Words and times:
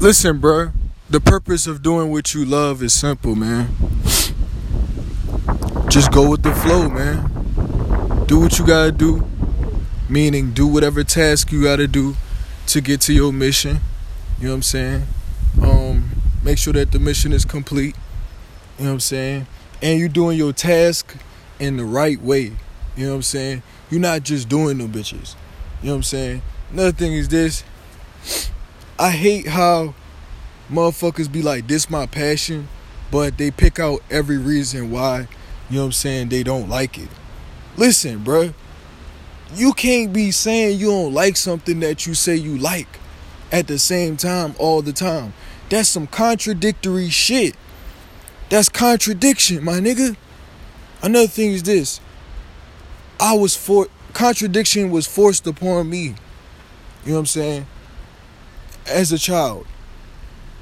Listen, 0.00 0.38
bro. 0.38 0.70
The 1.10 1.20
purpose 1.20 1.66
of 1.66 1.82
doing 1.82 2.10
what 2.10 2.32
you 2.32 2.46
love 2.46 2.82
is 2.82 2.94
simple, 2.94 3.36
man. 3.36 3.68
Just 5.90 6.10
go 6.10 6.30
with 6.30 6.42
the 6.42 6.54
flow, 6.54 6.88
man. 6.88 8.24
Do 8.24 8.40
what 8.40 8.58
you 8.58 8.66
gotta 8.66 8.92
do. 8.92 9.28
Meaning, 10.08 10.52
do 10.52 10.66
whatever 10.66 11.04
task 11.04 11.52
you 11.52 11.62
gotta 11.64 11.86
do 11.86 12.16
to 12.68 12.80
get 12.80 13.02
to 13.02 13.12
your 13.12 13.30
mission. 13.30 13.80
You 14.38 14.44
know 14.44 14.52
what 14.52 14.56
I'm 14.56 14.62
saying? 14.62 15.06
Um, 15.62 16.10
make 16.42 16.56
sure 16.56 16.72
that 16.72 16.92
the 16.92 16.98
mission 16.98 17.34
is 17.34 17.44
complete. 17.44 17.94
You 18.78 18.84
know 18.84 18.92
what 18.92 18.94
I'm 18.94 19.00
saying? 19.00 19.46
And 19.82 20.00
you're 20.00 20.08
doing 20.08 20.38
your 20.38 20.54
task 20.54 21.14
in 21.58 21.76
the 21.76 21.84
right 21.84 22.22
way. 22.22 22.52
You 22.96 23.04
know 23.04 23.10
what 23.10 23.16
I'm 23.16 23.22
saying? 23.22 23.62
You're 23.90 24.00
not 24.00 24.22
just 24.22 24.48
doing 24.48 24.78
them 24.78 24.90
bitches. 24.90 25.34
You 25.82 25.88
know 25.88 25.92
what 25.92 25.96
I'm 25.96 26.02
saying? 26.04 26.42
Another 26.72 26.92
thing 26.92 27.12
is 27.12 27.28
this. 27.28 27.64
I 29.00 29.12
hate 29.12 29.46
how 29.46 29.94
motherfuckers 30.70 31.32
be 31.32 31.40
like, 31.40 31.66
this 31.66 31.88
my 31.88 32.04
passion, 32.04 32.68
but 33.10 33.38
they 33.38 33.50
pick 33.50 33.78
out 33.78 34.02
every 34.10 34.36
reason 34.36 34.90
why, 34.90 35.20
you 35.70 35.76
know 35.76 35.80
what 35.80 35.86
I'm 35.86 35.92
saying, 35.92 36.28
they 36.28 36.42
don't 36.42 36.68
like 36.68 36.98
it. 36.98 37.08
Listen, 37.78 38.22
bruh. 38.22 38.52
You 39.54 39.72
can't 39.72 40.12
be 40.12 40.30
saying 40.30 40.78
you 40.78 40.88
don't 40.88 41.14
like 41.14 41.38
something 41.38 41.80
that 41.80 42.06
you 42.06 42.12
say 42.12 42.36
you 42.36 42.58
like 42.58 43.00
at 43.50 43.68
the 43.68 43.78
same 43.78 44.18
time 44.18 44.54
all 44.58 44.82
the 44.82 44.92
time. 44.92 45.32
That's 45.70 45.88
some 45.88 46.06
contradictory 46.06 47.08
shit. 47.08 47.56
That's 48.50 48.68
contradiction, 48.68 49.64
my 49.64 49.80
nigga. 49.80 50.14
Another 51.02 51.26
thing 51.26 51.52
is 51.52 51.62
this. 51.62 52.02
I 53.18 53.32
was 53.32 53.56
for 53.56 53.86
contradiction 54.12 54.90
was 54.90 55.06
forced 55.06 55.46
upon 55.46 55.88
me. 55.88 56.02
You 56.02 56.12
know 57.06 57.12
what 57.14 57.18
I'm 57.20 57.26
saying? 57.26 57.66
As 58.86 59.12
a 59.12 59.18
child. 59.18 59.66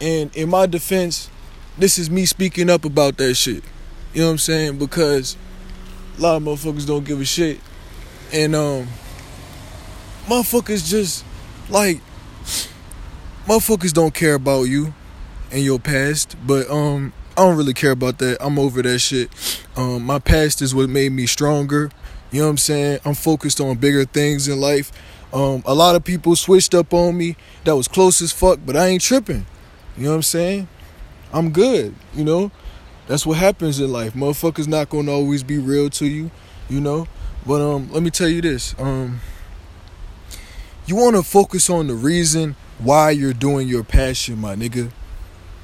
And 0.00 0.34
in 0.36 0.48
my 0.48 0.66
defense, 0.66 1.30
this 1.76 1.98
is 1.98 2.10
me 2.10 2.26
speaking 2.26 2.70
up 2.70 2.84
about 2.84 3.16
that 3.18 3.34
shit. 3.34 3.62
You 4.12 4.22
know 4.22 4.26
what 4.26 4.32
I'm 4.32 4.38
saying? 4.38 4.78
Because 4.78 5.36
a 6.18 6.20
lot 6.20 6.36
of 6.36 6.42
motherfuckers 6.42 6.86
don't 6.86 7.04
give 7.04 7.20
a 7.20 7.24
shit. 7.24 7.60
And 8.32 8.54
um 8.54 8.88
motherfuckers 10.26 10.88
just 10.88 11.24
like 11.68 12.00
motherfuckers 13.46 13.92
don't 13.92 14.12
care 14.12 14.34
about 14.34 14.64
you 14.64 14.92
and 15.50 15.62
your 15.62 15.78
past, 15.78 16.36
but 16.46 16.68
um 16.70 17.12
I 17.36 17.42
don't 17.42 17.56
really 17.56 17.74
care 17.74 17.92
about 17.92 18.18
that. 18.18 18.38
I'm 18.40 18.58
over 18.58 18.82
that 18.82 18.98
shit. 18.98 19.30
Um 19.76 20.02
my 20.02 20.18
past 20.18 20.62
is 20.62 20.74
what 20.74 20.88
made 20.88 21.12
me 21.12 21.26
stronger. 21.26 21.90
You 22.30 22.40
know 22.40 22.46
what 22.46 22.50
I'm 22.50 22.58
saying? 22.58 22.98
I'm 23.04 23.14
focused 23.14 23.60
on 23.60 23.76
bigger 23.76 24.04
things 24.04 24.48
in 24.48 24.60
life. 24.60 24.92
Um 25.32 25.62
a 25.66 25.74
lot 25.74 25.94
of 25.94 26.04
people 26.04 26.36
switched 26.36 26.74
up 26.74 26.94
on 26.94 27.16
me 27.16 27.36
that 27.64 27.76
was 27.76 27.88
close 27.88 28.20
as 28.22 28.32
fuck, 28.32 28.60
but 28.64 28.76
I 28.76 28.86
ain't 28.86 29.02
tripping. 29.02 29.46
You 29.96 30.04
know 30.04 30.10
what 30.10 30.16
I'm 30.16 30.22
saying? 30.22 30.68
I'm 31.32 31.50
good, 31.50 31.94
you 32.14 32.24
know? 32.24 32.50
That's 33.06 33.26
what 33.26 33.38
happens 33.38 33.80
in 33.80 33.92
life. 33.92 34.14
Motherfuckers 34.14 34.68
not 34.68 34.88
gonna 34.88 35.12
always 35.12 35.42
be 35.42 35.58
real 35.58 35.90
to 35.90 36.06
you, 36.06 36.30
you 36.68 36.80
know? 36.80 37.06
But 37.46 37.60
um 37.60 37.90
let 37.92 38.02
me 38.02 38.10
tell 38.10 38.28
you 38.28 38.40
this. 38.40 38.74
Um 38.78 39.20
you 40.86 40.96
wanna 40.96 41.22
focus 41.22 41.68
on 41.68 41.86
the 41.88 41.94
reason 41.94 42.56
why 42.78 43.10
you're 43.10 43.32
doing 43.32 43.68
your 43.68 43.84
passion, 43.84 44.38
my 44.38 44.54
nigga. 44.54 44.90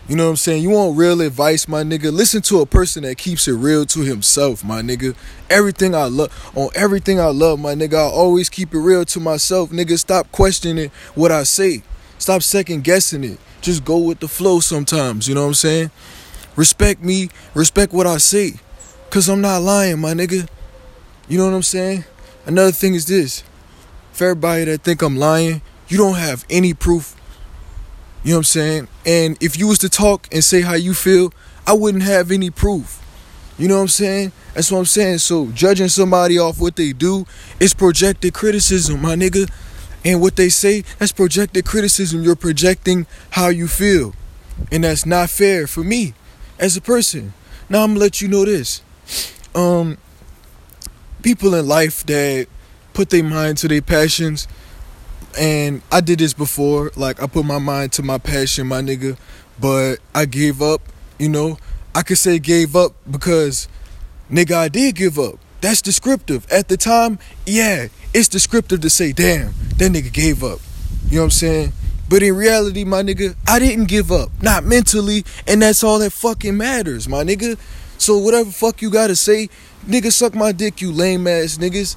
You 0.07 0.17
know 0.17 0.25
what 0.25 0.31
I'm 0.31 0.37
saying? 0.37 0.63
You 0.63 0.69
want 0.69 0.99
real 0.99 1.23
advice, 1.23 1.67
my 1.67 1.83
nigga? 1.83 2.13
Listen 2.13 2.43
to 2.43 2.61
a 2.61 2.67
person 2.67 3.05
that 3.05 3.17
keeps 3.17 3.49
it 3.49 3.55
real 3.55 3.87
to 3.87 4.01
himself, 4.01 4.63
my 4.63 4.83
nigga. 4.83 5.17
Everything 5.49 5.95
I 5.95 6.05
love, 6.05 6.53
on 6.55 6.69
everything 6.75 7.19
I 7.19 7.29
love, 7.29 7.59
my 7.59 7.75
nigga, 7.75 7.95
I 7.95 8.11
always 8.11 8.51
keep 8.51 8.75
it 8.75 8.79
real 8.79 9.07
to 9.07 9.21
myself, 9.21 9.71
nigga. 9.71 9.99
Stop 9.99 10.31
questioning 10.31 10.91
what 11.15 11.33
I 11.33 11.45
say. 11.45 11.83
Stop 12.19 12.43
second 12.43 12.85
guessing 12.85 13.25
it. 13.25 13.39
Just 13.63 13.83
go 13.83 13.97
with 13.97 14.21
the 14.21 14.29
flow 14.29 14.61
sometimes, 14.61 15.27
you 15.27 15.35
know 15.35 15.41
what 15.41 15.49
I'm 15.49 15.55
saying? 15.55 15.91
Respect 16.55 17.03
me, 17.03 17.31
respect 17.55 17.95
what 17.95 18.07
I 18.07 18.19
say. 18.19 18.55
Cause 19.09 19.29
I'm 19.31 19.41
not 19.41 19.63
lying, 19.63 20.01
my 20.01 20.13
nigga. 20.13 20.47
You 21.29 21.39
know 21.39 21.47
what 21.47 21.55
I'm 21.55 21.63
saying? 21.63 22.05
Another 22.45 22.73
thing 22.73 22.95
is 22.95 23.07
this. 23.07 23.43
For 24.13 24.25
everybody 24.25 24.65
that 24.65 24.83
think 24.83 25.01
I'm 25.01 25.17
lying, 25.17 25.63
you 25.89 25.97
don't 25.97 26.17
have 26.17 26.45
any 26.51 26.75
proof. 26.75 27.17
You 28.25 28.31
know 28.31 28.37
what 28.37 28.41
I'm 28.41 28.45
saying? 28.45 28.89
And 29.05 29.43
if 29.43 29.59
you 29.59 29.69
was 29.69 29.79
to 29.81 29.91
talk 29.91 30.29
and 30.33 30.43
say 30.43 30.63
how 30.63 30.75
you 30.75 30.95
feel, 30.95 31.33
I 31.67 31.75
wouldn't 31.75 32.05
have 32.05 32.31
any 32.31 32.49
proof. 32.51 33.01
You 33.59 33.69
know 33.69 33.77
what 33.77 33.83
I'm 33.83 33.89
saying? 33.89 34.33
That's 34.55 34.73
what 34.73 34.79
I'm 34.79 34.85
saying. 34.87 35.19
So 35.19 35.49
judging 35.49 35.89
somebody 35.89 36.39
off 36.39 36.59
what 36.59 36.77
they 36.77 36.93
do 36.93 37.27
is 37.61 37.75
projected 37.75 38.33
criticism, 38.33 39.03
my 39.03 39.15
nigga. 39.15 39.51
And 40.07 40.23
what 40.23 40.37
they 40.37 40.49
say, 40.49 40.85
that's 40.99 41.13
projected 41.13 41.67
criticism. 41.67 42.23
You're 42.23 42.35
projecting 42.35 43.07
how 43.31 43.49
you 43.49 43.69
feel. 43.69 44.15
And 44.73 44.85
that's 44.85 45.05
not 45.05 45.29
fair 45.29 45.67
for 45.67 45.85
me 45.85 46.15
as 46.59 46.77
a 46.77 46.81
person. 46.81 47.35
Now 47.69 47.83
I'm 47.85 47.91
gonna 47.91 48.01
let 48.01 48.23
you 48.23 48.29
know 48.29 48.47
this. 48.47 48.83
Um 49.55 49.99
people 51.23 51.55
in 51.55 51.67
life 51.67 52.05
that 52.07 52.47
put 52.95 53.11
their 53.11 53.25
mind 53.25 53.59
to 53.59 53.69
their 53.69 53.83
passions 53.83 54.49
and 55.39 55.83
I 55.91 56.01
did 56.01 56.19
this 56.19 56.33
before. 56.33 56.93
Like 56.97 57.23
I 57.23 57.27
put 57.27 57.45
my 57.45 57.59
mind 57.59 57.93
to 57.93 58.03
my 58.03 58.19
passion, 58.19 58.67
my 58.67 58.81
nigga, 58.81 59.17
but 59.61 59.97
I 60.15 60.25
gave 60.27 60.63
up. 60.63 60.83
You 61.19 61.29
know, 61.29 61.59
I 61.95 62.03
could 62.03 62.19
say 62.19 62.39
gave 62.39 62.75
up 62.75 62.93
because, 63.11 63.69
nigga, 64.31 64.55
I 64.55 64.69
did 64.69 64.97
give 64.97 65.19
up. 65.19 65.39
That's 65.61 65.81
descriptive. 65.81 66.47
At 66.51 66.69
the 66.69 66.77
time, 66.77 67.19
yeah, 67.47 67.89
it's 68.13 68.29
descriptive 68.29 68.81
to 68.81 68.91
say, 68.91 69.13
damn, 69.13 69.55
that 69.79 69.93
nigga 69.93 70.13
gave 70.13 70.43
up. 70.43 70.59
You 71.09 71.17
know 71.17 71.23
what 71.23 71.25
I'm 71.25 71.31
saying? 71.31 71.73
But 72.09 72.23
in 72.23 72.37
reality, 72.37 72.85
my 72.85 73.03
nigga, 73.03 73.35
I 73.49 73.59
didn't 73.59 73.87
give 73.87 74.13
up. 74.13 74.31
Not 74.43 74.65
mentally, 74.65 75.25
and 75.47 75.63
that's 75.63 75.83
all 75.83 75.99
that 76.01 76.13
fucking 76.13 76.57
matters, 76.57 77.09
my 77.09 77.25
nigga. 77.25 77.59
So 77.97 78.19
whatever 78.19 78.51
fuck 78.51 78.83
you 78.83 78.91
gotta 78.91 79.17
say, 79.17 79.49
nigga, 79.87 80.13
suck 80.13 80.35
my 80.35 80.53
dick, 80.53 80.81
you 80.81 80.93
lame 80.93 81.27
ass 81.27 81.57
niggas. 81.59 81.97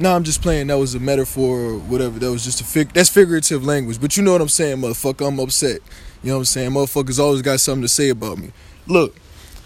Nah, 0.00 0.16
I'm 0.16 0.24
just 0.24 0.40
playing. 0.40 0.68
That 0.68 0.78
was 0.78 0.94
a 0.94 0.98
metaphor 0.98 1.60
or 1.60 1.78
whatever. 1.78 2.18
That 2.18 2.30
was 2.30 2.42
just 2.42 2.62
a 2.62 2.64
fig. 2.64 2.90
That's 2.94 3.10
figurative 3.10 3.66
language. 3.66 4.00
But 4.00 4.16
you 4.16 4.22
know 4.22 4.32
what 4.32 4.40
I'm 4.40 4.48
saying, 4.48 4.78
motherfucker. 4.78 5.28
I'm 5.28 5.38
upset. 5.38 5.80
You 6.22 6.30
know 6.30 6.36
what 6.36 6.38
I'm 6.40 6.44
saying? 6.46 6.70
Motherfuckers 6.70 7.18
always 7.18 7.42
got 7.42 7.60
something 7.60 7.82
to 7.82 7.88
say 7.88 8.08
about 8.08 8.38
me. 8.38 8.50
Look. 8.86 9.14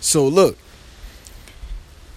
So 0.01 0.27
look. 0.27 0.59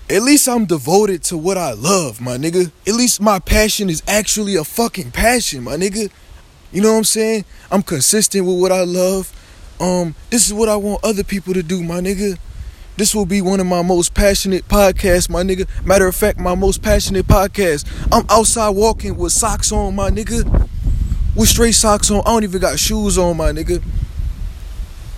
At 0.10 0.24
least 0.24 0.48
I'm 0.48 0.66
devoted 0.66 1.22
to 1.26 1.38
what 1.38 1.60
I 1.60 1.74
love, 1.74 2.20
my 2.20 2.38
nigga. 2.38 2.72
At 2.88 2.96
least 2.96 3.22
my 3.22 3.38
passion 3.38 3.88
is 3.88 4.02
actually 4.08 4.56
a 4.56 4.64
fucking 4.64 5.12
passion, 5.12 5.64
my 5.64 5.76
nigga. 5.76 6.10
You 6.72 6.82
know 6.82 6.94
what 6.94 6.98
I'm 6.98 7.04
saying? 7.04 7.46
I'm 7.70 7.84
consistent 7.84 8.48
with 8.48 8.60
what 8.60 8.72
I 8.72 8.84
love. 8.84 9.32
Um, 9.80 10.16
this 10.32 10.48
is 10.48 10.54
what 10.54 10.70
I 10.70 10.76
want 10.76 11.04
other 11.04 11.24
people 11.24 11.54
to 11.54 11.62
do, 11.62 11.84
my 11.84 12.00
nigga. 12.00 12.40
This 12.98 13.14
will 13.14 13.28
be 13.28 13.42
one 13.42 13.60
of 13.60 13.68
my 13.68 13.84
most 13.84 14.16
passionate 14.16 14.68
podcasts, 14.68 15.30
my 15.30 15.44
nigga. 15.44 15.68
Matter 15.86 16.08
of 16.08 16.16
fact, 16.16 16.40
my 16.40 16.56
most 16.56 16.82
passionate 16.82 17.28
podcast. 17.28 17.86
I'm 18.12 18.26
outside 18.28 18.70
walking 18.70 19.16
with 19.16 19.32
socks 19.32 19.72
on, 19.72 19.96
my 19.96 20.10
nigga. 20.10 20.68
With 21.36 21.48
straight 21.48 21.76
socks 21.76 22.10
on. 22.10 22.22
I 22.22 22.32
don't 22.32 22.44
even 22.44 22.60
got 22.60 22.80
shoes 22.80 23.20
on, 23.20 23.38
my 23.38 23.52
nigga. 23.52 23.84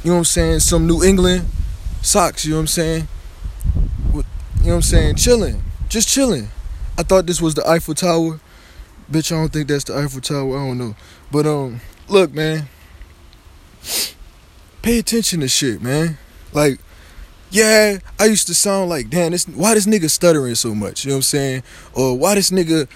You 0.04 0.12
know 0.12 0.12
what 0.12 0.18
I'm 0.18 0.26
saying? 0.26 0.60
Some 0.60 0.88
New 0.88 1.02
England 1.04 1.46
socks, 2.02 2.44
you 2.44 2.52
know 2.52 2.58
what 2.58 2.62
I'm 2.62 2.68
saying? 2.68 3.08
With, 4.14 4.26
you 4.58 4.64
know 4.66 4.70
what 4.72 4.76
I'm 4.76 4.82
saying? 4.82 5.16
Chilling. 5.16 5.64
Just 5.88 6.10
chilling. 6.10 6.50
I 6.98 7.04
thought 7.04 7.28
this 7.28 7.42
was 7.42 7.56
the 7.56 7.66
Eiffel 7.66 7.94
Tower. 7.94 8.42
Bitch, 9.10 9.32
I 9.32 9.36
don't 9.36 9.54
think 9.54 9.70
that's 9.70 9.86
the 9.86 9.96
Eiffel 9.96 10.20
Tower. 10.20 10.58
I 10.58 10.68
don't 10.68 10.78
know. 10.78 10.96
But 11.32 11.46
um, 11.46 11.80
look, 12.10 12.34
man. 12.34 12.68
Pay 14.82 15.00
attention 15.00 15.40
to 15.40 15.48
shit, 15.48 15.82
man. 15.82 16.18
Like 16.52 16.80
yeah, 17.52 18.00
I 18.20 18.26
used 18.26 18.48
to 18.48 18.54
sound 18.54 18.90
like, 18.90 19.10
damn, 19.10 19.32
this 19.32 19.46
why 19.46 19.74
this 19.74 19.88
nigga 19.88 20.10
stuttering 20.10 20.56
so 20.56 20.76
much? 20.76 21.04
You 21.04 21.10
know 21.10 21.16
what 21.16 21.20
I'm 21.20 21.24
saying? 21.24 21.64
Or 21.94 22.18
why 22.18 22.36
this 22.36 22.52
nigga 22.52 22.88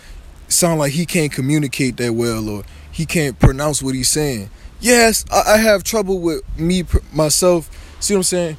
sound 0.48 0.80
like 0.80 0.94
he 0.94 1.06
can't 1.06 1.32
communicate 1.32 1.98
that 1.98 2.14
well, 2.14 2.48
or 2.48 2.64
he 2.92 3.06
can't 3.06 3.40
pronounce 3.40 3.82
what 3.82 3.96
he's 3.96 4.10
saying. 4.10 4.50
Yes, 4.80 5.26
I, 5.32 5.54
I 5.54 5.58
have 5.58 5.84
trouble 5.84 6.20
with 6.20 6.42
me 6.58 6.84
myself. 7.12 7.70
See 8.00 8.14
what 8.14 8.20
I'm 8.20 8.24
saying? 8.24 8.58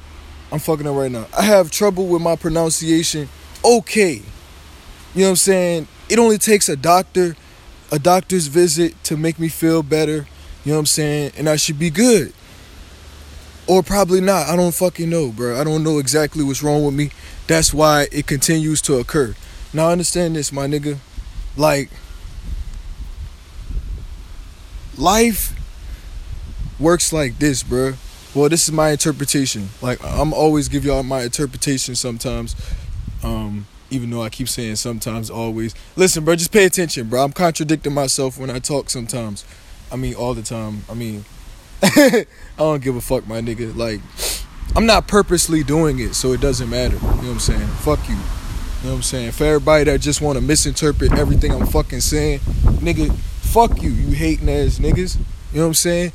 I'm 0.51 0.59
fucking 0.59 0.87
up 0.87 0.95
right 0.95 1.11
now. 1.11 1.27
I 1.37 1.43
have 1.43 1.71
trouble 1.71 2.07
with 2.07 2.21
my 2.21 2.35
pronunciation. 2.35 3.29
Okay, 3.63 4.21
you 5.13 5.21
know 5.21 5.27
what 5.27 5.29
I'm 5.29 5.35
saying? 5.37 5.87
It 6.09 6.19
only 6.19 6.37
takes 6.37 6.67
a 6.67 6.75
doctor, 6.75 7.35
a 7.91 7.99
doctor's 7.99 8.47
visit 8.47 9.01
to 9.05 9.17
make 9.17 9.39
me 9.39 9.47
feel 9.47 9.81
better. 9.81 10.27
You 10.65 10.71
know 10.71 10.73
what 10.73 10.79
I'm 10.79 10.85
saying? 10.87 11.31
And 11.37 11.47
I 11.47 11.55
should 11.55 11.79
be 11.79 11.89
good. 11.89 12.33
Or 13.67 13.81
probably 13.81 14.21
not. 14.21 14.47
I 14.47 14.55
don't 14.55 14.73
fucking 14.73 15.09
know, 15.09 15.31
bro. 15.31 15.59
I 15.59 15.63
don't 15.63 15.83
know 15.83 15.97
exactly 15.97 16.43
what's 16.43 16.61
wrong 16.61 16.85
with 16.85 16.93
me. 16.93 17.09
That's 17.47 17.73
why 17.73 18.07
it 18.11 18.27
continues 18.27 18.81
to 18.83 18.95
occur. 18.97 19.35
Now 19.73 19.89
understand 19.89 20.35
this, 20.35 20.51
my 20.51 20.67
nigga. 20.67 20.97
Like 21.57 21.89
life 24.97 25.53
works 26.79 27.11
like 27.11 27.39
this, 27.39 27.63
bro. 27.63 27.93
Well, 28.33 28.49
this 28.49 28.67
is 28.67 28.71
my 28.71 28.91
interpretation. 28.91 29.69
Like 29.81 30.03
I'm 30.03 30.33
always 30.33 30.67
give 30.67 30.85
y'all 30.85 31.03
my 31.03 31.23
interpretation 31.23 31.95
sometimes. 31.95 32.55
Um 33.23 33.65
even 33.89 34.09
though 34.09 34.21
I 34.21 34.29
keep 34.29 34.49
saying 34.49 34.75
sometimes 34.75 35.29
always. 35.29 35.73
Listen, 35.95 36.25
bro, 36.25 36.35
just 36.35 36.51
pay 36.51 36.65
attention, 36.65 37.07
bro. 37.07 37.23
I'm 37.23 37.31
contradicting 37.31 37.93
myself 37.93 38.37
when 38.37 38.49
I 38.49 38.59
talk 38.59 38.89
sometimes. 38.89 39.45
I 39.91 39.95
mean 39.95 40.15
all 40.15 40.33
the 40.33 40.41
time. 40.41 40.83
I 40.89 40.93
mean 40.93 41.25
I 41.95 42.25
don't 42.57 42.81
give 42.81 42.95
a 42.95 43.01
fuck, 43.01 43.27
my 43.27 43.41
nigga. 43.41 43.75
Like, 43.75 44.01
I'm 44.75 44.85
not 44.85 45.07
purposely 45.07 45.63
doing 45.63 45.99
it, 45.99 46.15
so 46.15 46.33
it 46.33 46.41
doesn't 46.41 46.69
matter. 46.69 46.95
You 46.95 47.01
know 47.01 47.15
what 47.15 47.23
I'm 47.25 47.39
saying? 47.39 47.67
Fuck 47.67 48.09
you. 48.09 48.15
You 48.15 48.21
know 48.83 48.89
what 48.89 48.95
I'm 48.97 49.01
saying? 49.03 49.31
For 49.31 49.45
everybody 49.45 49.83
that 49.85 50.01
just 50.01 50.19
want 50.19 50.37
to 50.37 50.41
misinterpret 50.41 51.13
everything 51.13 51.51
I'm 51.51 51.67
fucking 51.67 52.01
saying, 52.01 52.39
nigga, 52.39 53.15
fuck 53.15 53.81
you, 53.81 53.91
you 53.91 54.15
hating 54.15 54.49
ass 54.49 54.79
niggas. 54.79 55.17
You 55.51 55.59
know 55.59 55.61
what 55.61 55.67
I'm 55.67 55.73
saying? 55.75 56.11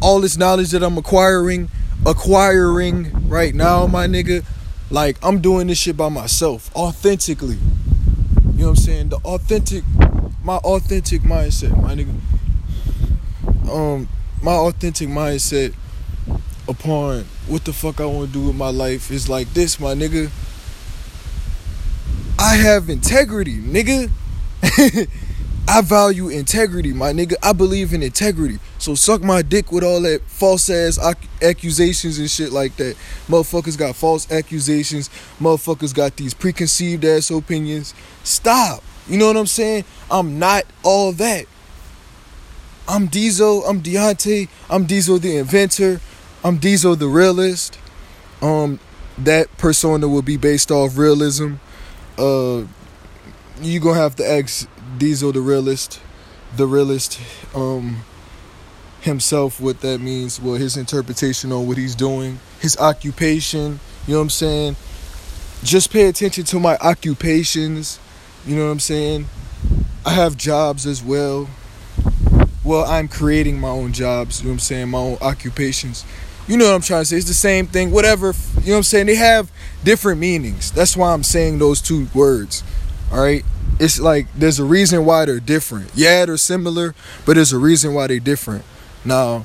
All 0.00 0.20
this 0.20 0.36
knowledge 0.36 0.70
that 0.70 0.82
I'm 0.82 0.98
acquiring, 0.98 1.68
acquiring 2.06 3.28
right 3.28 3.54
now, 3.54 3.86
my 3.86 4.06
nigga, 4.06 4.44
like 4.90 5.16
I'm 5.22 5.40
doing 5.40 5.66
this 5.66 5.78
shit 5.78 5.96
by 5.96 6.08
myself, 6.08 6.74
authentically. 6.76 7.56
You 7.56 8.60
know 8.60 8.64
what 8.66 8.68
I'm 8.70 8.76
saying? 8.76 9.08
The 9.08 9.16
authentic, 9.16 9.84
my 10.42 10.56
authentic 10.58 11.22
mindset, 11.22 11.80
my 11.82 11.94
nigga. 11.94 12.14
Um, 13.70 14.08
my 14.42 14.52
authentic 14.52 15.08
mindset 15.08 15.74
upon 16.68 17.24
what 17.46 17.64
the 17.64 17.72
fuck 17.72 18.00
I 18.00 18.06
want 18.06 18.28
to 18.28 18.32
do 18.32 18.46
with 18.46 18.56
my 18.56 18.70
life 18.70 19.10
is 19.10 19.28
like 19.28 19.52
this, 19.54 19.78
my 19.78 19.94
nigga. 19.94 20.30
I 22.38 22.56
have 22.56 22.88
integrity, 22.88 23.58
nigga. 23.58 24.10
I 25.66 25.80
value 25.80 26.28
integrity, 26.28 26.92
my 26.92 27.12
nigga. 27.12 27.34
I 27.42 27.52
believe 27.52 27.94
in 27.94 28.02
integrity. 28.02 28.58
So 28.78 28.94
suck 28.94 29.22
my 29.22 29.40
dick 29.40 29.72
with 29.72 29.82
all 29.82 30.02
that 30.02 30.20
false 30.26 30.68
ass 30.68 30.98
accusations 31.40 32.18
and 32.18 32.30
shit 32.30 32.52
like 32.52 32.76
that. 32.76 32.96
Motherfuckers 33.28 33.78
got 33.78 33.96
false 33.96 34.30
accusations. 34.30 35.08
Motherfuckers 35.40 35.94
got 35.94 36.16
these 36.16 36.34
preconceived 36.34 37.04
ass 37.04 37.30
opinions. 37.30 37.94
Stop. 38.24 38.82
You 39.08 39.18
know 39.18 39.26
what 39.26 39.36
I'm 39.36 39.46
saying? 39.46 39.84
I'm 40.10 40.38
not 40.38 40.64
all 40.82 41.12
that. 41.12 41.46
I'm 42.86 43.06
Diesel. 43.06 43.64
I'm 43.64 43.80
Deontay. 43.80 44.48
I'm 44.68 44.84
Diesel 44.84 45.18
the 45.18 45.38
inventor. 45.38 46.02
I'm 46.44 46.58
Diesel 46.58 46.96
the 46.96 47.08
realist. 47.08 47.78
Um, 48.42 48.78
that 49.16 49.56
persona 49.56 50.06
will 50.06 50.22
be 50.22 50.36
based 50.36 50.70
off 50.70 50.98
realism. 50.98 51.54
Uh, 52.18 52.64
you 53.62 53.80
gonna 53.80 53.98
have 53.98 54.16
to 54.16 54.28
ask 54.30 54.68
Diesel 54.98 55.32
the 55.32 55.40
realist, 55.40 55.98
the 56.56 56.66
realist, 56.66 57.18
um, 57.54 58.02
himself 59.00 59.60
what 59.62 59.80
that 59.80 60.00
means. 60.02 60.38
Well, 60.38 60.56
his 60.56 60.76
interpretation 60.76 61.52
on 61.52 61.66
what 61.66 61.78
he's 61.78 61.94
doing, 61.94 62.38
his 62.60 62.76
occupation. 62.76 63.80
You 64.06 64.12
know 64.12 64.18
what 64.18 64.24
I'm 64.24 64.30
saying? 64.30 64.76
Just 65.62 65.90
pay 65.90 66.06
attention 66.06 66.44
to 66.44 66.60
my 66.60 66.76
occupations. 66.82 67.98
You 68.46 68.56
know 68.56 68.66
what 68.66 68.72
I'm 68.72 68.80
saying? 68.80 69.26
I 70.04 70.10
have 70.10 70.36
jobs 70.36 70.84
as 70.84 71.02
well 71.02 71.48
well, 72.64 72.84
I'm 72.84 73.08
creating 73.08 73.60
my 73.60 73.68
own 73.68 73.92
jobs, 73.92 74.40
you 74.40 74.46
know 74.46 74.52
what 74.52 74.54
I'm 74.54 74.60
saying, 74.60 74.88
my 74.88 74.98
own 74.98 75.18
occupations. 75.20 76.04
You 76.48 76.56
know 76.56 76.66
what 76.66 76.74
I'm 76.74 76.82
trying 76.82 77.02
to 77.02 77.06
say? 77.06 77.16
It's 77.16 77.26
the 77.26 77.34
same 77.34 77.66
thing, 77.66 77.90
whatever, 77.90 78.34
you 78.60 78.66
know 78.66 78.72
what 78.72 78.76
I'm 78.78 78.82
saying? 78.82 79.06
They 79.06 79.14
have 79.16 79.50
different 79.82 80.20
meanings. 80.20 80.70
That's 80.72 80.96
why 80.96 81.12
I'm 81.12 81.22
saying 81.22 81.58
those 81.58 81.80
two 81.80 82.08
words. 82.14 82.62
All 83.12 83.20
right? 83.20 83.44
It's 83.78 83.98
like 84.00 84.26
there's 84.34 84.58
a 84.58 84.64
reason 84.64 85.04
why 85.04 85.24
they're 85.24 85.40
different. 85.40 85.90
Yeah, 85.94 86.26
they're 86.26 86.36
similar, 86.36 86.94
but 87.26 87.34
there's 87.34 87.52
a 87.52 87.58
reason 87.58 87.92
why 87.92 88.06
they're 88.06 88.20
different. 88.20 88.64
Now, 89.04 89.44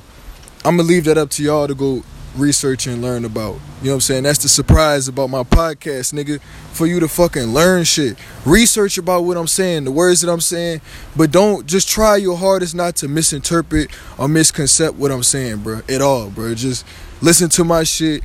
I'm 0.64 0.76
gonna 0.76 0.88
leave 0.88 1.04
that 1.04 1.18
up 1.18 1.30
to 1.30 1.42
y'all 1.42 1.66
to 1.66 1.74
go 1.74 2.04
research 2.36 2.86
and 2.86 3.02
learn 3.02 3.24
about. 3.24 3.54
You 3.80 3.86
know 3.86 3.92
what 3.92 3.94
I'm 3.94 4.00
saying? 4.00 4.22
That's 4.24 4.42
the 4.42 4.48
surprise 4.48 5.08
about 5.08 5.30
my 5.30 5.42
podcast, 5.42 6.12
nigga. 6.12 6.40
For 6.72 6.86
you 6.86 7.00
to 7.00 7.08
fucking 7.08 7.46
learn 7.46 7.84
shit. 7.84 8.16
Research 8.46 8.98
about 8.98 9.24
what 9.24 9.36
I'm 9.36 9.46
saying, 9.46 9.84
the 9.84 9.92
words 9.92 10.20
that 10.20 10.30
I'm 10.30 10.40
saying, 10.40 10.80
but 11.16 11.30
don't 11.30 11.66
just 11.66 11.88
try 11.88 12.16
your 12.16 12.36
hardest 12.36 12.74
not 12.74 12.96
to 12.96 13.08
misinterpret 13.08 13.90
or 14.18 14.28
misconcept 14.28 14.94
what 14.94 15.10
I'm 15.10 15.22
saying, 15.22 15.58
bro. 15.58 15.82
At 15.88 16.00
all, 16.00 16.30
bro. 16.30 16.54
Just 16.54 16.86
listen 17.20 17.48
to 17.50 17.64
my 17.64 17.82
shit. 17.82 18.22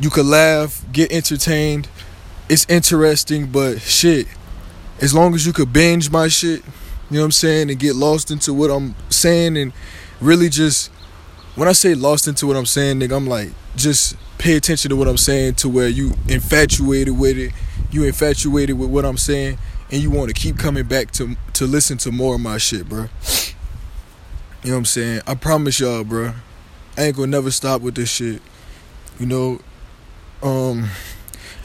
You 0.00 0.10
could 0.10 0.26
laugh, 0.26 0.84
get 0.92 1.12
entertained. 1.12 1.88
It's 2.48 2.66
interesting, 2.68 3.46
but 3.46 3.80
shit. 3.80 4.26
As 5.00 5.14
long 5.14 5.34
as 5.34 5.46
you 5.46 5.52
could 5.52 5.72
binge 5.72 6.10
my 6.10 6.28
shit, 6.28 6.62
you 7.10 7.16
know 7.16 7.20
what 7.20 7.26
I'm 7.26 7.32
saying, 7.32 7.70
and 7.70 7.78
get 7.78 7.94
lost 7.94 8.30
into 8.30 8.54
what 8.54 8.70
I'm 8.70 8.94
saying 9.10 9.56
and 9.56 9.72
really 10.20 10.48
just 10.48 10.90
when 11.54 11.68
I 11.68 11.72
say 11.72 11.94
lost 11.94 12.28
into 12.28 12.46
what 12.46 12.56
I'm 12.56 12.66
saying, 12.66 13.00
nigga, 13.00 13.16
I'm 13.16 13.26
like 13.26 13.50
just 13.76 14.16
pay 14.38 14.56
attention 14.56 14.88
to 14.90 14.96
what 14.96 15.08
I'm 15.08 15.16
saying 15.16 15.54
to 15.56 15.68
where 15.68 15.88
you 15.88 16.12
infatuated 16.28 17.16
with 17.18 17.38
it, 17.38 17.52
you 17.90 18.04
infatuated 18.04 18.78
with 18.78 18.90
what 18.90 19.04
I'm 19.04 19.18
saying, 19.18 19.58
and 19.90 20.02
you 20.02 20.10
want 20.10 20.28
to 20.28 20.34
keep 20.34 20.58
coming 20.58 20.84
back 20.84 21.10
to 21.12 21.36
to 21.54 21.66
listen 21.66 21.98
to 21.98 22.12
more 22.12 22.34
of 22.34 22.40
my 22.40 22.58
shit, 22.58 22.88
bro. 22.88 23.06
You 24.62 24.70
know 24.70 24.76
what 24.76 24.78
I'm 24.78 24.84
saying? 24.84 25.20
I 25.26 25.34
promise 25.34 25.80
y'all, 25.80 26.04
bro. 26.04 26.34
I 26.96 27.04
ain't 27.04 27.16
gonna 27.16 27.28
never 27.28 27.50
stop 27.50 27.82
with 27.82 27.94
this 27.96 28.10
shit. 28.10 28.40
You 29.18 29.26
know, 29.26 29.60
um, 30.42 30.88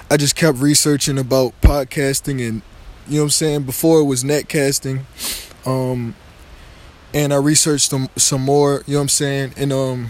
I 0.10 0.18
just 0.18 0.36
kept 0.36 0.58
researching 0.58 1.18
about 1.18 1.60
podcasting 1.62 2.48
and 2.48 2.62
you 3.08 3.16
know 3.16 3.20
what 3.20 3.24
I'm 3.24 3.30
saying. 3.30 3.64
Before 3.64 4.00
it 4.00 4.04
was 4.06 4.24
netcasting, 4.24 5.04
um, 5.66 6.16
and 7.14 7.34
I 7.34 7.38
researched 7.38 7.90
some 7.90 8.10
some 8.16 8.42
more, 8.42 8.84
you 8.86 8.94
know 8.94 9.00
what 9.00 9.04
I'm 9.04 9.10
saying? 9.10 9.54
And 9.58 9.74
um 9.74 10.10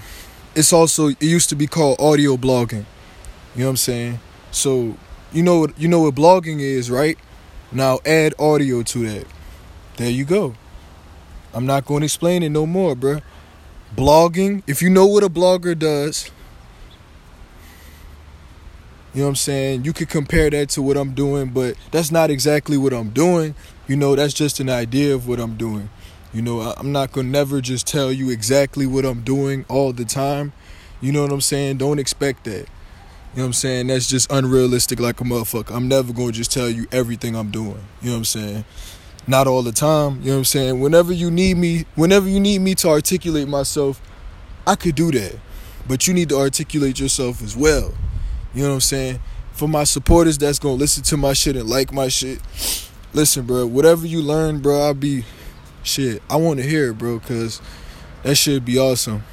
it's 0.55 0.73
also 0.73 1.07
it 1.09 1.21
used 1.21 1.49
to 1.49 1.55
be 1.55 1.67
called 1.67 1.99
audio 1.99 2.37
blogging. 2.37 2.85
You 3.55 3.61
know 3.61 3.65
what 3.65 3.69
I'm 3.71 3.77
saying? 3.77 4.19
So, 4.51 4.97
you 5.31 5.43
know 5.43 5.59
what 5.59 5.79
you 5.79 5.87
know 5.87 6.01
what 6.01 6.15
blogging 6.15 6.59
is, 6.59 6.89
right? 6.89 7.17
Now 7.71 7.99
add 8.05 8.33
audio 8.39 8.83
to 8.83 8.99
that. 9.09 9.27
There 9.97 10.09
you 10.09 10.25
go. 10.25 10.55
I'm 11.53 11.65
not 11.65 11.85
going 11.85 12.01
to 12.01 12.05
explain 12.05 12.43
it 12.43 12.49
no 12.49 12.65
more, 12.65 12.95
bruh. 12.95 13.21
Blogging, 13.95 14.63
if 14.67 14.81
you 14.81 14.89
know 14.89 15.07
what 15.07 15.23
a 15.23 15.29
blogger 15.29 15.77
does, 15.77 16.29
you 19.13 19.21
know 19.21 19.27
what 19.27 19.29
I'm 19.29 19.35
saying? 19.37 19.85
You 19.85 19.93
could 19.93 20.09
compare 20.09 20.49
that 20.51 20.69
to 20.69 20.81
what 20.83 20.97
I'm 20.97 21.13
doing, 21.15 21.49
but 21.49 21.75
that's 21.89 22.11
not 22.11 22.29
exactly 22.29 22.77
what 22.77 22.93
I'm 22.93 23.09
doing. 23.09 23.55
You 23.87 23.95
know, 23.95 24.15
that's 24.15 24.33
just 24.33 24.59
an 24.59 24.69
idea 24.69 25.15
of 25.15 25.27
what 25.27 25.39
I'm 25.39 25.55
doing. 25.55 25.89
You 26.37 26.43
know, 26.43 26.61
I'm 26.61 26.91
not 26.91 27.13
gonna 27.13 27.29
never 27.29 27.61
just 27.61 27.87
tell 27.87 28.11
you 28.11 28.29
exactly 28.29 28.85
what 28.85 29.05
I'm 29.05 29.21
doing 29.21 29.65
all 29.69 29.91
the 29.91 30.05
time. 30.05 30.53
You 31.01 31.11
know 31.11 31.23
what 31.23 31.31
I'm 31.31 31.41
saying? 31.41 31.77
Don't 31.77 31.97
expect 31.97 32.43
that. 32.43 32.51
You 32.51 33.37
know 33.37 33.41
what 33.41 33.45
I'm 33.45 33.53
saying? 33.53 33.87
That's 33.87 34.07
just 34.07 34.31
unrealistic 34.31 34.99
like 34.99 35.19
a 35.19 35.23
motherfucker. 35.23 35.75
I'm 35.75 35.87
never 35.87 36.13
gonna 36.13 36.31
just 36.31 36.51
tell 36.51 36.69
you 36.69 36.85
everything 36.91 37.35
I'm 37.35 37.49
doing. 37.49 37.83
You 38.03 38.09
know 38.09 38.11
what 38.11 38.17
I'm 38.17 38.25
saying? 38.25 38.65
Not 39.25 39.47
all 39.47 39.63
the 39.63 39.71
time. 39.71 40.19
You 40.19 40.27
know 40.27 40.33
what 40.33 40.37
I'm 40.37 40.45
saying? 40.45 40.79
Whenever 40.79 41.11
you 41.11 41.31
need 41.31 41.57
me, 41.57 41.85
whenever 41.95 42.29
you 42.29 42.39
need 42.39 42.59
me 42.59 42.75
to 42.75 42.89
articulate 42.89 43.47
myself, 43.47 43.99
I 44.67 44.75
could 44.75 44.93
do 44.93 45.09
that. 45.13 45.39
But 45.87 46.05
you 46.05 46.13
need 46.13 46.29
to 46.29 46.37
articulate 46.37 46.99
yourself 46.99 47.41
as 47.41 47.57
well. 47.57 47.95
You 48.53 48.61
know 48.61 48.69
what 48.69 48.75
I'm 48.75 48.81
saying? 48.81 49.19
For 49.53 49.67
my 49.67 49.85
supporters 49.85 50.37
that's 50.37 50.59
gonna 50.59 50.75
listen 50.75 51.01
to 51.05 51.17
my 51.17 51.33
shit 51.33 51.55
and 51.55 51.67
like 51.67 51.91
my 51.91 52.09
shit, 52.09 52.39
listen, 53.11 53.43
bro. 53.47 53.65
Whatever 53.65 54.05
you 54.05 54.21
learn, 54.21 54.59
bro, 54.59 54.83
I'll 54.83 54.93
be 54.93 55.25
shit, 55.87 56.21
I 56.29 56.35
want 56.35 56.59
to 56.59 56.65
hear 56.65 56.91
it, 56.91 56.97
bro, 56.97 57.19
because 57.19 57.61
that 58.23 58.35
should 58.35 58.65
be 58.65 58.77
awesome. 58.77 59.23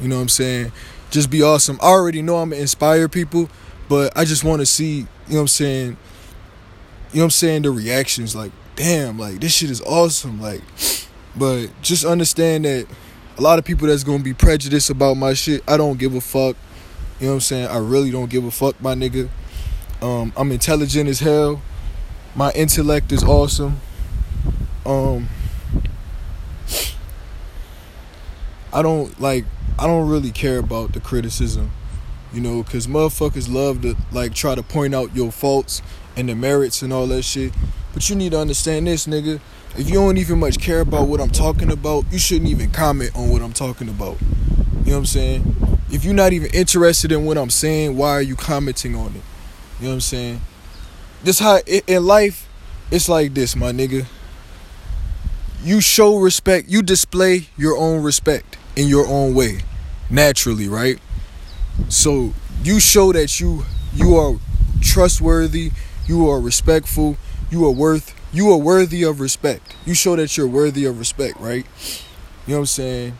You 0.00 0.08
know 0.08 0.16
what 0.16 0.22
I'm 0.22 0.28
saying? 0.28 0.72
Just 1.10 1.30
be 1.30 1.42
awesome. 1.42 1.78
I 1.82 1.86
already 1.86 2.22
know 2.22 2.36
I'm 2.36 2.50
gonna 2.50 2.60
inspire 2.60 3.08
people, 3.08 3.48
but 3.88 4.16
I 4.16 4.24
just 4.24 4.44
want 4.44 4.60
to 4.60 4.66
see, 4.66 4.98
you 4.98 5.06
know 5.28 5.36
what 5.36 5.40
I'm 5.40 5.48
saying? 5.48 5.86
You 7.12 7.16
know 7.16 7.20
what 7.20 7.24
I'm 7.24 7.30
saying? 7.30 7.62
The 7.62 7.70
reactions, 7.70 8.36
like, 8.36 8.52
damn, 8.76 9.18
like 9.18 9.40
this 9.40 9.54
shit 9.54 9.70
is 9.70 9.80
awesome. 9.82 10.40
Like, 10.40 10.62
but 11.36 11.68
just 11.82 12.04
understand 12.04 12.64
that 12.64 12.86
a 13.38 13.42
lot 13.42 13.58
of 13.58 13.64
people 13.64 13.88
that's 13.88 14.04
gonna 14.04 14.22
be 14.22 14.34
prejudiced 14.34 14.90
about 14.90 15.16
my 15.16 15.34
shit, 15.34 15.62
I 15.66 15.76
don't 15.76 15.98
give 15.98 16.14
a 16.14 16.20
fuck. 16.20 16.56
You 17.20 17.26
know 17.26 17.32
what 17.32 17.34
I'm 17.34 17.40
saying? 17.40 17.68
I 17.68 17.78
really 17.78 18.10
don't 18.10 18.30
give 18.30 18.44
a 18.44 18.50
fuck, 18.50 18.80
my 18.80 18.94
nigga. 18.94 19.28
Um, 20.00 20.32
I'm 20.36 20.52
intelligent 20.52 21.08
as 21.08 21.20
hell. 21.20 21.60
My 22.36 22.52
intellect 22.52 23.10
is 23.10 23.24
awesome. 23.24 23.80
Um, 24.86 25.28
I 28.72 28.82
don't 28.82 29.18
like 29.20 29.44
I 29.78 29.86
don't 29.86 30.08
really 30.08 30.30
care 30.30 30.58
about 30.58 30.92
the 30.92 31.00
criticism, 31.00 31.70
you 32.32 32.40
know, 32.40 32.62
cuz 32.62 32.86
motherfuckers 32.86 33.52
love 33.52 33.82
to 33.82 33.96
like 34.12 34.34
try 34.34 34.54
to 34.54 34.62
point 34.62 34.94
out 34.94 35.14
your 35.14 35.32
faults 35.32 35.82
and 36.16 36.28
the 36.28 36.34
merits 36.34 36.82
and 36.82 36.92
all 36.92 37.06
that 37.06 37.22
shit. 37.22 37.52
But 37.94 38.08
you 38.10 38.16
need 38.16 38.32
to 38.32 38.38
understand 38.38 38.86
this, 38.86 39.06
nigga. 39.06 39.40
If 39.76 39.88
you 39.88 39.94
don't 39.94 40.18
even 40.18 40.38
much 40.38 40.58
care 40.58 40.80
about 40.80 41.08
what 41.08 41.20
I'm 41.20 41.30
talking 41.30 41.70
about, 41.70 42.04
you 42.10 42.18
shouldn't 42.18 42.50
even 42.50 42.70
comment 42.70 43.12
on 43.14 43.30
what 43.30 43.42
I'm 43.42 43.52
talking 43.52 43.88
about. 43.88 44.18
You 44.20 44.92
know 44.92 44.92
what 44.92 44.98
I'm 44.98 45.06
saying? 45.06 45.78
If 45.90 46.04
you're 46.04 46.14
not 46.14 46.32
even 46.32 46.50
interested 46.52 47.12
in 47.12 47.24
what 47.24 47.38
I'm 47.38 47.50
saying, 47.50 47.96
why 47.96 48.10
are 48.10 48.22
you 48.22 48.36
commenting 48.36 48.94
on 48.94 49.08
it? 49.08 49.22
You 49.78 49.84
know 49.84 49.88
what 49.88 49.94
I'm 49.94 50.00
saying? 50.00 50.40
This 51.22 51.38
how 51.38 51.58
in 51.58 52.04
life, 52.04 52.48
it's 52.90 53.08
like 53.08 53.34
this, 53.34 53.54
my 53.54 53.72
nigga. 53.72 54.06
You 55.62 55.80
show 55.80 56.18
respect, 56.18 56.68
you 56.68 56.82
display 56.82 57.48
your 57.56 57.76
own 57.76 58.02
respect 58.02 58.56
in 58.76 58.88
your 58.88 59.06
own 59.06 59.34
way, 59.34 59.60
naturally, 60.08 60.68
right? 60.68 60.98
So 61.88 62.32
you 62.62 62.80
show 62.80 63.12
that 63.12 63.40
you 63.40 63.64
you 63.94 64.16
are 64.16 64.36
trustworthy, 64.80 65.72
you 66.06 66.28
are 66.28 66.40
respectful, 66.40 67.16
you 67.50 67.66
are 67.66 67.72
worth 67.72 68.14
you 68.32 68.50
are 68.52 68.58
worthy 68.58 69.02
of 69.02 69.20
respect. 69.20 69.74
You 69.86 69.94
show 69.94 70.14
that 70.16 70.36
you're 70.36 70.46
worthy 70.46 70.84
of 70.84 70.98
respect, 70.98 71.40
right? 71.40 71.66
You 72.46 72.54
know 72.54 72.56
what 72.56 72.60
I'm 72.60 72.66
saying? 72.66 73.18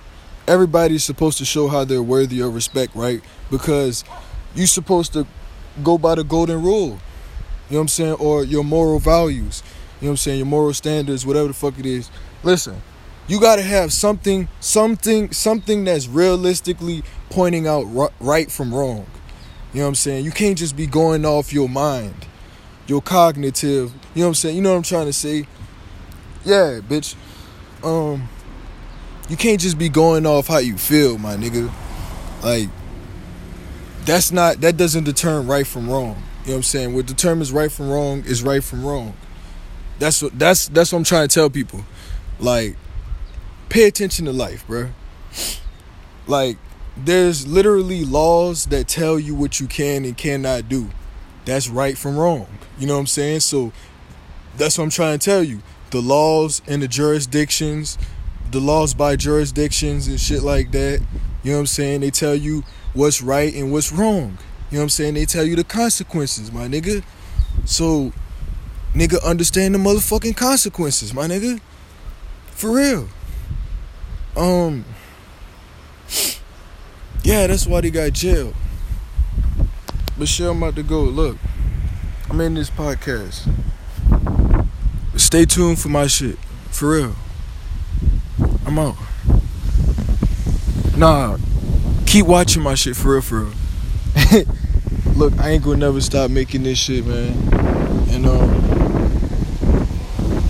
everybody's 0.49 1.05
supposed 1.05 1.39
to 1.39 1.45
show 1.45 1.69
how 1.69 1.85
they're 1.85 2.03
worthy 2.03 2.41
of 2.41 2.55
respect, 2.55 2.97
right? 2.97 3.21
Because 3.51 4.03
you're 4.55 4.67
supposed 4.67 5.13
to 5.13 5.27
go 5.85 5.99
by 5.99 6.15
the 6.17 6.25
golden 6.25 6.63
rule. 6.63 6.99
You 7.69 7.75
know 7.75 7.79
what 7.79 7.81
I'm 7.83 7.89
saying? 7.89 8.13
Or 8.15 8.43
your 8.45 8.65
moral 8.65 8.99
values. 8.99 9.63
You 10.01 10.07
know 10.07 10.11
what 10.11 10.13
I'm 10.13 10.17
saying? 10.19 10.39
Your 10.39 10.47
moral 10.47 10.75
standards, 10.75 11.27
whatever 11.27 11.49
the 11.49 11.55
fuck 11.55 11.79
it 11.79 11.87
is. 11.87 12.11
Listen, 12.45 12.81
you 13.27 13.41
got 13.41 13.57
to 13.57 13.63
have 13.63 13.93
something 13.93 14.49
something 14.61 15.33
something 15.33 15.85
that's 15.85 16.07
realistically 16.07 17.03
pointing 17.31 17.67
out 17.67 17.85
right 18.21 18.51
from 18.51 18.75
wrong. 18.75 19.07
You 19.73 19.81
know 19.81 19.83
what 19.83 19.89
I'm 19.89 19.95
saying? 19.97 20.25
You 20.25 20.31
can't 20.31 20.57
just 20.57 20.77
be 20.77 20.87
going 20.87 21.27
off 21.27 21.53
your 21.53 21.69
mind, 21.69 22.27
your 22.87 23.03
cognitive. 23.03 23.93
You 24.15 24.21
know 24.21 24.27
what 24.27 24.29
I'm 24.29 24.35
saying? 24.35 24.57
You 24.57 24.63
know 24.63 24.71
what 24.71 24.77
I'm 24.77 24.83
trying 24.83 25.07
to 25.07 25.13
say? 25.13 25.47
Yeah, 26.45 26.81
bitch. 26.81 27.15
Um 27.85 28.29
you 29.29 29.37
can't 29.37 29.61
just 29.61 29.77
be 29.77 29.91
going 29.91 30.25
off 30.25 30.47
how 30.47 30.59
you 30.59 30.79
feel, 30.79 31.19
my 31.19 31.37
nigga. 31.37 31.71
Like 32.43 32.69
that's 34.07 34.33
not 34.33 34.63
that 34.63 34.77
doesn't 34.79 35.05
determine 35.05 35.47
right 35.47 35.67
from 35.67 35.91
wrong. 35.91 36.23
You 36.45 36.53
know 36.53 36.53
what 36.53 36.57
I'm 36.57 36.63
saying? 36.63 36.95
What 36.95 37.05
determines 37.05 37.53
right 37.53 37.71
from 37.71 37.91
wrong 37.91 38.21
is 38.25 38.43
right 38.43 38.65
from 38.65 38.87
wrong. 38.87 39.15
That's 39.99 40.23
what 40.23 40.39
that's 40.39 40.69
that's 40.69 40.93
what 40.93 40.99
I'm 40.99 41.05
trying 41.05 41.29
to 41.29 41.35
tell 41.35 41.51
people. 41.51 41.85
Like 42.39 42.77
pay 43.69 43.85
attention 43.85 44.27
to 44.27 44.33
life, 44.33 44.67
bro. 44.67 44.91
Like 46.27 46.57
there's 46.97 47.47
literally 47.47 48.05
laws 48.05 48.67
that 48.67 48.89
tell 48.89 49.19
you 49.19 49.35
what 49.35 49.61
you 49.61 49.67
can 49.67 50.05
and 50.05 50.17
cannot 50.17 50.69
do. 50.69 50.91
That's 51.45 51.69
right 51.69 51.97
from 51.97 52.17
wrong. 52.17 52.47
You 52.79 52.87
know 52.87 52.95
what 52.95 53.01
I'm 53.01 53.07
saying? 53.07 53.41
So 53.41 53.73
that's 54.57 54.79
what 54.79 54.85
I'm 54.85 54.91
trying 54.91 55.19
to 55.19 55.25
tell 55.25 55.43
you. 55.43 55.63
The 55.91 56.03
laws 56.03 56.61
and 56.67 56.83
the 56.83 56.89
jurisdictions 56.89 57.97
the 58.51 58.61
laws 58.61 58.95
by 58.95 59.17
jurisdictions 59.17 60.09
and 60.09 60.19
shit 60.19 60.43
like 60.43 60.73
that. 60.73 61.01
You 61.43 61.53
know 61.53 61.59
what 61.59 61.61
I'm 61.61 61.67
saying? 61.67 62.01
They 62.01 62.11
tell 62.11 62.35
you 62.35 62.65
what's 62.95 63.23
right 63.23 63.53
and 63.55 63.73
what's 63.73 63.93
wrong. 63.93 64.39
You 64.71 64.77
know 64.77 64.81
what 64.81 64.83
I'm 64.85 64.89
saying? 64.89 65.15
They 65.15 65.25
tell 65.25 65.45
you 65.45 65.57
the 65.57 65.65
consequences, 65.65 66.53
my 66.53 66.67
nigga. 66.67 67.03
So, 67.65 68.13
nigga, 68.95 69.23
understand 69.25 69.75
the 69.75 69.79
motherfucking 69.79 70.37
consequences, 70.37 71.15
my 71.15 71.27
nigga. 71.27 71.61
For 72.51 72.73
real. 72.73 73.09
Um. 74.37 74.85
Yeah, 77.23 77.47
that's 77.47 77.67
why 77.67 77.81
they 77.81 77.91
got 77.91 78.13
jailed. 78.13 78.55
But 80.19 80.29
shit, 80.29 80.49
I'm 80.49 80.57
about 80.59 80.77
to 80.77 80.83
go. 80.83 81.03
Look, 81.03 81.37
I'm 82.31 82.41
in 82.41 82.55
this 82.55 82.71
podcast. 82.71 83.49
Stay 85.17 85.45
tuned 85.45 85.79
for 85.79 85.89
my 85.89 86.07
shit. 86.07 86.39
For 86.71 86.91
real. 86.91 87.17
I'm 88.67 88.79
out. 88.79 88.97
Nah, 90.97 91.39
keep 92.07 92.27
watching 92.27 92.63
my 92.63 92.75
shit 92.75 92.97
for 92.97 93.13
real, 93.13 93.23
for 93.23 93.41
real. 93.41 94.45
Look, 95.17 95.39
I 95.39 95.51
ain't 95.51 95.65
gonna 95.65 95.77
never 95.77 96.01
stop 96.01 96.31
making 96.31 96.65
this 96.65 96.79
shit, 96.79 97.07
man. 97.07 97.33
And 98.11 98.27
um, 98.27 98.58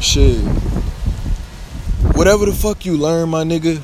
shit. 0.01 0.41
Whatever 2.15 2.47
the 2.47 2.53
fuck 2.53 2.85
you 2.85 2.97
learn, 2.97 3.29
my 3.29 3.45
nigga, 3.45 3.81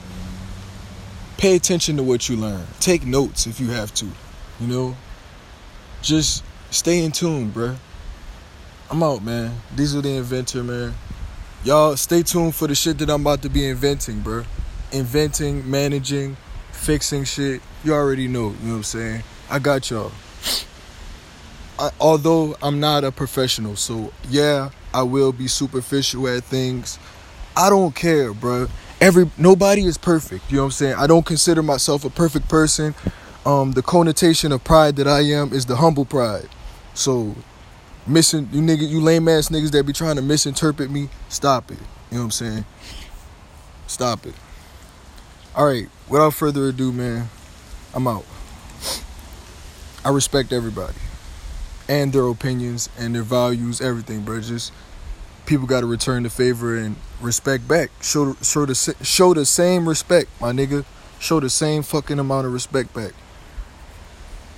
pay 1.39 1.57
attention 1.57 1.97
to 1.97 2.03
what 2.03 2.29
you 2.29 2.37
learn. 2.37 2.67
Take 2.81 3.05
notes 3.05 3.47
if 3.47 3.61
you 3.61 3.69
have 3.71 3.93
to. 3.95 4.07
You 4.61 4.67
know, 4.67 4.97
just 6.03 6.45
stay 6.71 7.05
in 7.05 7.13
tune, 7.13 7.51
bruh. 7.51 7.77
I'm 8.91 9.03
out, 9.03 9.23
man. 9.23 9.61
Diesel 9.75 10.03
the 10.03 10.17
inventor, 10.17 10.63
man. 10.63 10.95
Y'all 11.65 11.97
stay 11.97 12.23
tuned 12.23 12.55
for 12.55 12.69
the 12.69 12.75
shit 12.75 12.99
that 12.99 13.09
I'm 13.11 13.23
about 13.23 13.43
to 13.43 13.49
be 13.49 13.67
inventing, 13.67 14.21
bro. 14.21 14.45
Inventing, 14.93 15.69
managing, 15.69 16.37
fixing 16.73 17.25
shit. 17.25 17.63
You 17.83 17.95
already 17.95 18.29
know, 18.29 18.55
you 18.61 18.67
know 18.67 18.73
what 18.73 18.77
I'm 18.77 18.83
saying? 18.83 19.23
I 19.51 19.59
got 19.59 19.91
y'all. 19.91 20.13
I, 21.79 21.91
although 21.99 22.57
I'm 22.63 22.79
not 22.79 23.03
a 23.03 23.11
professional, 23.11 23.77
so 23.77 24.13
yeah, 24.29 24.71
I 24.95 25.03
will 25.03 25.33
be 25.33 25.49
superficial 25.49 26.29
at 26.29 26.45
things. 26.45 26.99
I 27.57 27.69
don't 27.69 27.95
care, 27.95 28.33
bro. 28.33 28.69
Every 29.01 29.31
nobody 29.37 29.85
is 29.85 29.99
perfect. 29.99 30.51
You 30.51 30.57
know 30.57 30.63
what 30.63 30.67
I'm 30.67 30.73
saying? 30.73 30.95
I 30.95 31.07
don't 31.07 31.27
consider 31.27 31.63
myself 31.63 32.05
a 32.05 32.11
perfect 32.11 32.49
person. 32.49 32.95
Um, 33.45 33.73
the 33.73 33.83
connotation 33.83 34.53
of 34.53 34.65
pride 34.65 34.97
that 34.97 35.09
I 35.09 35.21
am 35.23 35.53
is 35.53 35.67
the 35.67 35.77
humble 35.77 36.05
pride. 36.05 36.49
So 36.95 37.35
missing 38.07 38.49
you 38.53 38.61
nigga 38.63 38.89
you 38.89 39.01
lame 39.01 39.29
ass 39.29 39.49
niggas 39.49 39.73
that 39.73 39.85
be 39.85 39.93
trying 39.93 40.17
to 40.17 40.23
misinterpret 40.23 40.91
me, 40.91 41.09
stop 41.29 41.71
it. 41.71 41.79
You 42.11 42.19
know 42.19 42.21
what 42.21 42.25
I'm 42.25 42.31
saying? 42.31 42.65
Stop 43.87 44.27
it. 44.27 44.35
Alright, 45.57 45.89
without 46.09 46.35
further 46.35 46.69
ado, 46.69 46.93
man, 46.93 47.29
I'm 47.93 48.07
out. 48.07 48.25
I 50.05 50.11
respect 50.11 50.53
everybody. 50.53 50.99
And 51.89 52.13
their 52.13 52.27
opinions 52.27 52.89
and 52.99 53.15
their 53.15 53.23
values, 53.23 53.81
everything, 53.81 54.23
bro. 54.23 54.41
Just 54.41 54.73
people 55.47 55.67
gotta 55.67 55.87
return 55.87 56.23
the 56.23 56.31
favor 56.31 56.77
and 56.77 56.97
respect 57.21 57.69
back. 57.69 57.91
Show 58.01 58.35
show 58.43 58.65
the 58.67 58.75
show 59.03 59.35
the 59.35 59.45
same 59.45 59.89
respect, 59.89 60.31
my 60.41 60.53
nigga. 60.53 60.85
Show 61.19 61.41
the 61.41 61.51
same 61.51 61.83
fucking 61.83 62.19
amount 62.19 62.47
of 62.47 62.53
respect 62.53 62.95
back. 62.95 63.13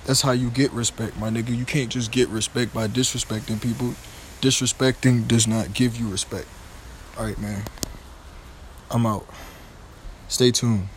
That's 0.05 0.23
how 0.23 0.33
you 0.33 0.51
get 0.51 0.71
respect, 0.73 1.17
my 1.19 1.31
nigga. 1.31 1.57
You 1.57 1.65
can't 1.65 1.91
just 1.91 2.13
get 2.13 2.29
respect 2.29 2.73
by 2.73 2.87
disrespecting 2.87 3.61
people. 3.61 3.95
Disrespecting 4.41 5.27
does 5.27 5.49
not 5.49 5.75
give 5.75 5.97
you 5.97 6.09
respect. 6.09 6.47
All 7.19 7.25
right, 7.25 7.39
man. 7.39 7.65
I'm 8.91 9.05
out. 9.05 9.27
Stay 10.29 10.53
tuned. 10.53 10.89